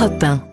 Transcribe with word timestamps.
Europe 0.00 0.18
1. 0.18 0.49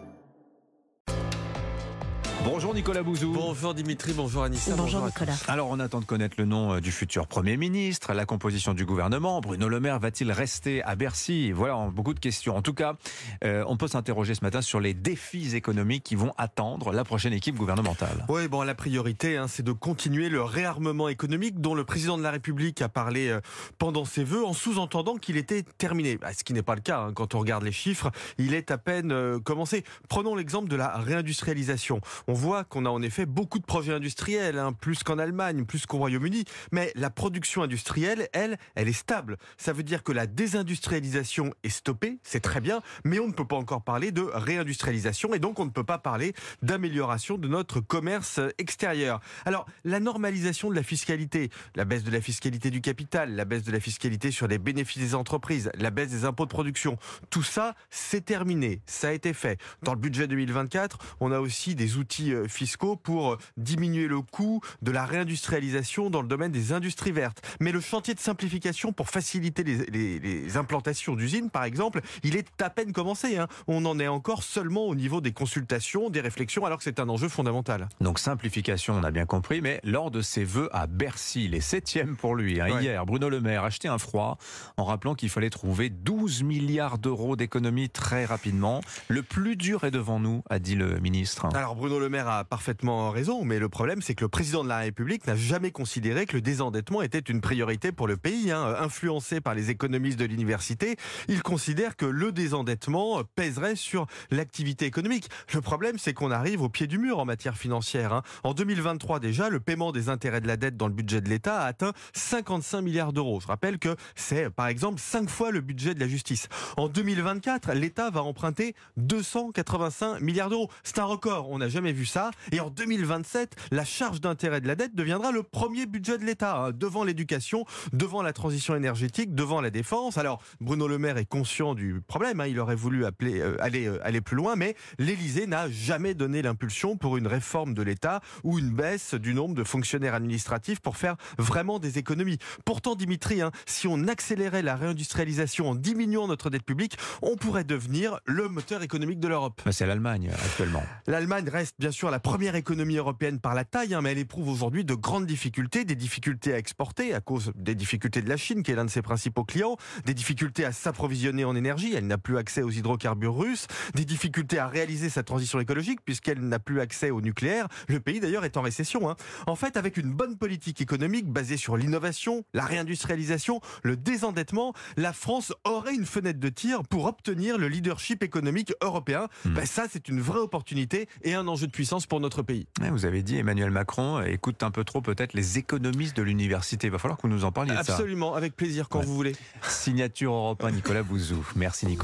Bonjour 2.58 2.74
Nicolas 2.74 3.04
Bouzou. 3.04 3.34
Bonjour 3.34 3.76
Dimitri, 3.76 4.14
bonjour 4.14 4.42
Anissa. 4.42 4.76
Bonjour 4.76 5.06
Nicolas. 5.06 5.38
Alors 5.48 5.70
on 5.70 5.80
attend 5.80 6.00
de 6.00 6.06
connaître 6.06 6.38
le 6.40 6.46
nom 6.46 6.74
euh, 6.74 6.80
du 6.80 6.92
futur 6.92 7.28
Premier 7.28 7.56
ministre, 7.56 8.14
la 8.14 8.26
composition 8.26 8.74
du 8.74 8.84
gouvernement. 8.84 9.42
Bruno 9.42 9.70
Le 9.70 9.80
Maire 9.80 10.00
va-t-il 10.00 10.32
rester 10.32 10.82
à 10.82 10.96
Bercy? 10.96 11.52
Voilà, 11.52 11.92
beaucoup 11.94 12.16
de 12.16 12.20
questions. 12.20 12.58
En 12.58 12.64
tout 12.64 12.74
cas, 12.74 12.96
euh, 13.44 13.64
on 13.68 13.78
peut 13.78 13.88
s'interroger 13.88 14.34
ce 14.34 14.44
matin 14.44 14.64
sur 14.64 14.80
les 14.80 14.96
défis 14.96 15.56
économiques 15.56 16.04
qui 16.04 16.16
vont 16.16 16.34
attendre 16.40 16.94
la 16.94 17.04
prochaine 17.04 17.32
équipe 17.32 17.58
gouvernementale. 17.58 18.26
Oui, 18.28 18.48
bon, 18.48 18.64
la 18.64 18.74
priorité, 18.74 19.38
hein, 19.38 19.48
c'est 19.48 19.62
de 19.62 19.72
continuer 19.72 20.28
le 20.28 20.42
réarmement 20.42 21.10
économique 21.10 21.62
dont 21.62 21.76
le 21.76 21.84
président 21.84 22.18
de 22.18 22.24
la 22.24 22.32
République 22.32 22.82
a 22.82 22.90
parlé 22.90 23.28
euh, 23.28 23.40
pendant 23.78 24.04
ses 24.04 24.24
vœux, 24.24 24.44
en 24.44 24.54
sous-entendant 24.54 25.18
qu'il 25.18 25.38
était 25.38 25.62
terminé. 25.78 26.18
Bah, 26.18 26.34
ce 26.36 26.44
qui 26.44 26.54
n'est 26.54 26.64
pas 26.64 26.74
le 26.74 26.82
cas 26.82 27.02
hein, 27.02 27.12
quand 27.14 27.36
on 27.36 27.40
regarde 27.40 27.64
les 27.64 27.72
chiffres. 27.72 28.10
Il 28.40 28.56
est 28.56 28.72
à 28.72 28.80
peine 28.80 29.12
euh, 29.12 29.40
commencé. 29.40 29.84
Prenons 30.10 30.34
l'exemple 30.34 30.70
de 30.70 30.76
la 30.76 30.98
réindustrialisation. 30.98 32.02
On 32.28 32.34
voit 32.34 32.47
qu'on 32.48 32.86
a 32.86 32.90
en 32.90 33.02
effet 33.02 33.26
beaucoup 33.26 33.60
de 33.60 33.66
projets 33.66 33.94
industriels, 33.94 34.58
hein, 34.58 34.72
plus 34.72 35.04
qu'en 35.04 35.18
Allemagne, 35.18 35.66
plus 35.66 35.86
qu'au 35.86 35.98
Royaume-Uni. 35.98 36.46
Mais 36.72 36.92
la 36.96 37.10
production 37.10 37.64
industrielle, 37.64 38.30
elle, 38.32 38.58
elle 38.76 38.88
est 38.88 38.94
stable. 38.94 39.38
Ça 39.58 39.74
veut 39.74 39.84
dire 39.84 40.02
que 40.04 40.12
la 40.12 40.28
désindustrialisation 40.28 41.54
est 41.64 41.70
stoppée, 41.70 42.20
c'est 42.24 42.40
très 42.40 42.62
bien, 42.62 42.82
mais 43.04 43.20
on 43.20 43.28
ne 43.28 43.34
peut 43.34 43.46
pas 43.46 43.58
encore 43.58 43.82
parler 43.82 44.12
de 44.12 44.22
réindustrialisation 44.22 45.34
et 45.34 45.40
donc 45.40 45.60
on 45.60 45.66
ne 45.66 45.72
peut 45.72 45.84
pas 45.84 45.98
parler 45.98 46.34
d'amélioration 46.62 47.38
de 47.38 47.48
notre 47.48 47.82
commerce 47.82 48.40
extérieur. 48.58 49.20
Alors, 49.46 49.66
la 49.84 50.00
normalisation 50.00 50.70
de 50.70 50.76
la 50.76 50.84
fiscalité, 50.84 51.50
la 51.76 51.86
baisse 51.86 52.04
de 52.04 52.12
la 52.12 52.22
fiscalité 52.22 52.70
du 52.72 52.82
capital, 52.82 53.36
la 53.36 53.46
baisse 53.46 53.64
de 53.64 53.72
la 53.72 53.80
fiscalité 53.80 54.32
sur 54.32 54.48
les 54.48 54.58
bénéfices 54.58 55.02
des 55.02 55.16
entreprises, 55.16 55.70
la 55.78 55.92
baisse 55.92 56.12
des 56.12 56.24
impôts 56.24 56.46
de 56.46 56.52
production, 56.52 56.98
tout 57.30 57.44
ça, 57.44 57.76
c'est 57.90 58.24
terminé, 58.24 58.82
ça 58.86 59.10
a 59.10 59.12
été 59.12 59.34
fait. 59.34 59.60
Dans 59.84 59.94
le 59.94 60.00
budget 60.00 60.28
2024, 60.28 60.98
on 61.20 61.32
a 61.32 61.40
aussi 61.40 61.76
des 61.76 61.98
outils 61.98 62.34
fiscaux 62.48 62.96
pour 62.96 63.38
diminuer 63.58 64.08
le 64.08 64.22
coût 64.22 64.62
de 64.82 64.92
la 64.92 65.06
réindustrialisation 65.06 66.10
dans 66.10 66.22
le 66.22 66.28
domaine 66.28 66.52
des 66.52 66.74
industries 66.74 67.12
vertes. 67.12 67.42
Mais 67.60 67.72
le 67.72 67.80
chantier 67.80 68.14
de 68.14 68.20
simplification 68.20 68.92
pour 68.92 69.10
faciliter 69.10 69.64
les, 69.64 69.86
les- 69.88 70.20
les 70.20 70.58
implantations 70.58 71.16
d'usines, 71.16 71.50
par 71.50 71.64
exemple, 71.64 72.02
il 72.24 72.36
est 72.36 72.48
à 72.62 72.70
peine 72.70 72.92
commencé. 72.94 73.38
hein. 73.38 73.48
On 73.68 73.86
en 73.86 74.00
est 74.00 74.08
encore 74.08 74.44
seulement 74.44 74.86
au 74.88 74.96
niveau 74.96 75.22
des 75.22 75.32
consultations, 75.32 76.10
des 76.10 76.22
réflexions, 76.22 76.66
alors 76.66 76.78
que 76.80 76.84
c'est 76.84 77.00
un 77.00 77.10
enjeu 77.10 77.30
fondamental. 77.30 77.88
Donc 78.02 78.20
simplification, 78.20 78.96
on 78.96 79.04
a 79.04 79.12
bien 79.12 79.26
compris, 79.26 79.62
mais 79.62 79.80
lors 79.84 80.12
de 80.12 80.22
ses 80.22 80.44
vœux 80.44 80.70
à 80.76 80.88
Bercy, 80.88 81.48
les 81.48 81.62
septièmes 81.62 82.16
pour 82.16 82.36
lui, 82.36 82.60
hein, 82.62 82.68
Ouais. 82.72 82.84
hier, 82.84 83.06
Bruno 83.06 83.30
Le 83.30 83.40
Maire 83.42 83.64
achetait 83.64 83.88
un 83.88 83.98
froid 83.98 84.38
en 84.78 84.84
rappelant 84.84 85.16
qu'il 85.16 85.30
fallait 85.30 85.50
trouver 85.50 85.90
12 85.90 86.44
milliards 86.44 86.98
d'euros 86.98 87.36
d'économies 87.36 87.90
très 87.90 88.26
rapidement. 88.26 88.82
Le 89.08 89.24
plus 89.24 89.56
dur 89.56 89.84
est 89.84 89.92
devant 89.92 90.20
nous, 90.20 90.44
a 90.50 90.60
dit 90.60 90.76
le 90.76 91.00
ministre. 91.00 91.46
Alors 91.56 91.76
Bruno 91.76 92.00
Le 92.00 92.10
Maire 92.10 92.27
a 92.30 92.44
parfaitement 92.44 93.10
raison, 93.12 93.44
mais 93.44 93.60
le 93.60 93.70
problème 93.70 94.02
c'est 94.02 94.16
que 94.16 94.24
le 94.24 94.30
président 94.30 94.64
de 94.64 94.70
la 94.70 94.80
République 94.80 95.26
n'a 95.28 95.36
jamais 95.36 95.72
considéré 95.72 96.26
que 96.26 96.36
le 96.36 96.42
désendettement 96.42 97.02
était 97.02 97.20
une 97.20 97.42
priorité 97.42 97.92
pour 97.92 98.08
le 98.08 98.18
pays. 98.18 98.52
hein. 98.52 98.76
Influencé 98.80 99.42
par 99.42 99.54
les 99.56 99.70
économistes 99.70 100.20
de 100.20 100.26
l'université, 100.26 100.98
il 101.28 101.42
considère 101.42 101.96
que 101.96 102.06
le 102.06 102.32
désendettement 102.32 103.22
pèserait 103.36 103.76
sur 103.76 104.08
l'activité 104.32 104.86
économique. 104.86 105.30
Le 105.54 105.62
problème 105.62 105.98
c'est 105.98 106.14
qu'on 106.14 106.32
arrive 106.32 106.62
au 106.62 106.70
pied 106.70 106.88
du 106.88 106.98
mur 106.98 107.20
en 107.20 107.26
matière 107.26 107.58
financière. 107.58 108.14
hein. 108.14 108.24
En 108.44 108.54
2023 108.54 109.20
déjà, 109.20 109.50
le 109.50 109.60
paiement 109.60 109.92
des 109.92 110.10
intérêts 110.10 110.42
de 110.42 110.48
la 110.48 110.58
dette 110.58 110.78
dans 110.78 110.88
le 110.88 110.94
budget 110.94 111.22
de 111.22 111.30
l'État 111.30 111.62
a 111.62 111.66
atteint 111.66 111.94
55 112.14 112.82
milliards 112.82 113.14
d'euros. 113.14 113.40
Je 113.42 113.48
rappelle 113.48 113.80
que 113.80 113.96
c'est 114.16 114.50
par 114.50 114.68
exemple 114.68 115.00
5 115.00 115.30
fois 115.30 115.52
le 115.52 115.62
budget 115.62 115.94
de 115.94 116.00
la 116.00 116.08
justice. 116.08 116.48
En 116.78 116.88
2024, 116.90 117.74
l'État 117.74 118.10
va 118.10 118.24
emprunter 118.24 118.76
285 118.98 120.22
milliards 120.22 120.50
d'euros. 120.50 120.70
C'est 120.84 121.00
un 121.00 121.06
record, 121.06 121.50
on 121.50 121.60
n'a 121.60 121.70
jamais 121.70 121.94
vu 121.94 122.06
ça. 122.06 122.17
Et 122.52 122.60
en 122.60 122.70
2027, 122.70 123.56
la 123.72 123.86
charge 123.86 124.22
d'intérêt 124.22 124.62
de 124.62 124.68
la 124.68 124.76
dette 124.76 124.96
deviendra 124.96 125.32
le 125.32 125.44
premier 125.44 125.86
budget 125.86 126.18
de 126.18 126.26
l'État, 126.26 126.58
hein, 126.58 126.72
devant 126.74 127.04
l'éducation, 127.04 127.66
devant 127.94 128.22
la 128.22 128.34
transition 128.34 128.76
énergétique, 128.76 129.36
devant 129.36 129.62
la 129.62 129.70
défense. 129.70 130.18
Alors, 130.18 130.42
Bruno 130.60 130.88
Le 130.88 130.98
Maire 130.98 131.18
est 131.18 131.26
conscient 131.26 131.76
du 131.76 132.02
problème, 132.08 132.42
hein, 132.42 132.48
il 132.48 132.60
aurait 132.60 132.76
voulu 132.76 133.06
appeler, 133.06 133.40
euh, 133.40 133.62
aller, 133.62 133.88
euh, 133.88 134.00
aller 134.06 134.22
plus 134.22 134.36
loin, 134.36 134.56
mais 134.56 134.76
l'Élysée 134.98 135.48
n'a 135.48 135.70
jamais 135.70 136.14
donné 136.14 136.42
l'impulsion 136.42 136.98
pour 136.98 137.18
une 137.18 137.28
réforme 137.28 137.74
de 137.74 137.82
l'État 137.82 138.22
ou 138.44 138.60
une 138.60 138.72
baisse 138.72 139.14
du 139.14 139.34
nombre 139.34 139.56
de 139.56 139.64
fonctionnaires 139.64 140.14
administratifs 140.14 140.80
pour 140.80 140.98
faire 140.98 141.16
vraiment 141.38 141.80
des 141.80 141.98
économies. 141.98 142.38
Pourtant, 142.66 142.96
Dimitri, 142.96 143.42
hein, 143.42 143.52
si 143.66 143.88
on 143.88 144.08
accélérait 144.08 144.62
la 144.62 144.76
réindustrialisation 144.76 145.70
en 145.70 145.76
diminuant 145.76 146.28
notre 146.28 146.50
dette 146.50 146.64
publique, 146.64 146.98
on 147.22 147.36
pourrait 147.36 147.64
devenir 147.64 148.20
le 148.26 148.48
moteur 148.50 148.82
économique 148.82 149.20
de 149.20 149.28
l'Europe. 149.28 149.62
Bah, 149.66 149.72
C'est 149.72 149.86
l'Allemagne 149.86 150.32
actuellement. 150.32 150.84
L'Allemagne 151.08 151.50
reste 151.50 151.76
bien 151.80 151.92
sûr 151.92 152.07
la 152.12 152.20
première 152.20 152.56
économie 152.56 152.98
européenne 152.98 153.40
par 153.40 153.54
la 153.56 153.64
taille, 153.66 153.94
hein, 153.94 154.02
mais 154.02 154.12
elle 154.12 154.18
éprouve 154.18 154.50
aujourd'hui 154.50 154.86
de 154.86 154.94
grandes 154.94 155.26
difficultés, 155.26 155.86
des 155.86 155.96
difficultés 155.96 156.54
à 156.54 156.58
exporter 156.58 157.14
à 157.14 157.20
cause 157.20 157.52
des 157.56 157.76
difficultés 157.76 158.22
de 158.22 158.30
la 158.30 158.38
Chine, 158.38 158.64
qui 158.64 158.72
est 158.72 158.76
l'un 158.76 158.86
de 158.86 158.90
ses 158.90 159.02
principaux 159.02 159.44
clients, 159.44 159.78
des 160.06 160.14
difficultés 160.14 160.66
à 160.66 160.72
s'approvisionner 160.72 161.46
en 161.46 161.56
énergie, 161.56 161.94
elle 161.96 162.08
n'a 162.08 162.18
plus 162.18 162.38
accès 162.38 162.62
aux 162.62 162.70
hydrocarbures 162.70 163.36
russes, 163.36 163.68
des 163.96 164.06
difficultés 164.06 164.60
à 164.60 164.68
réaliser 164.68 165.10
sa 165.10 165.24
transition 165.24 165.60
écologique, 165.60 166.00
puisqu'elle 166.04 166.40
n'a 166.40 166.60
plus 166.60 166.80
accès 166.80 167.10
au 167.12 167.22
nucléaire. 167.22 167.68
Le 167.88 168.00
pays 168.00 168.20
d'ailleurs 168.20 168.46
est 168.46 168.58
en 168.58 168.62
récession. 168.62 169.10
hein. 169.10 169.16
En 169.46 169.56
fait, 169.56 169.78
avec 169.78 169.98
une 169.98 170.14
bonne 170.14 170.38
politique 170.38 170.82
économique 170.82 171.28
basée 171.32 171.58
sur 171.58 171.78
l'innovation, 171.78 172.44
la 172.54 172.66
réindustrialisation, 172.66 173.62
le 173.84 173.98
désendettement, 173.98 174.74
la 174.96 175.14
France 175.14 175.54
aurait 175.64 175.96
une 175.96 176.06
fenêtre 176.06 176.40
de 176.40 176.50
tir 176.50 176.84
pour 176.84 177.06
obtenir 177.06 177.58
le 177.58 177.68
leadership 177.68 178.24
économique 178.24 178.74
européen. 178.82 179.28
Hmm. 179.46 179.54
Ben 179.54 179.66
ça, 179.66 179.86
c'est 179.90 180.08
une 180.10 180.20
vraie 180.22 180.40
opportunité 180.40 181.08
et 181.24 181.34
un 181.34 181.48
enjeu 181.48 181.68
de 181.68 181.72
puissance 181.72 181.97
pour 182.06 182.20
notre 182.20 182.44
pays. 182.44 182.68
Ouais, 182.82 182.90
Vous 182.92 183.06
avez 183.06 183.24
dit 183.24 183.38
Emmanuel 183.38 183.72
Macron 183.72 184.20
euh, 184.20 184.26
écoute 184.26 184.62
un 184.62 184.70
peu 184.72 184.84
trop 184.84 185.02
peut-être 185.02 185.34
les 185.34 185.58
économistes 185.58 186.16
de 186.16 186.22
l'université. 186.22 186.88
Il 186.88 186.92
va 186.92 187.00
falloir 187.00 187.18
que 187.18 187.24
vous 187.24 187.34
nous 187.34 187.44
en 187.46 187.52
parliez 187.52 187.72
de 187.72 187.84
ça. 187.84 187.94
Absolument, 187.94 188.36
avec 188.36 188.56
plaisir 188.56 188.88
quand 188.90 189.00
Ouais. 189.00 189.06
vous 189.06 189.16
voulez. 189.16 189.36
Signature 189.68 190.32
Europe 190.34 190.64
1, 190.64 190.72
Nicolas 190.72 191.02
Bouzou. 191.04 191.44
Merci 191.56 191.88
Nicolas. 191.88 191.96